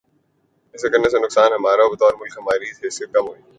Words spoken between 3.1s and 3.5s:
کم ہوئی۔